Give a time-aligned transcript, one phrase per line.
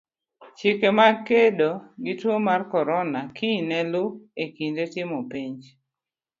[0.57, 1.69] Chike mag kedo
[2.03, 4.09] gi tuo mar korona kiny ne luu
[4.43, 5.59] e kinde timo penj.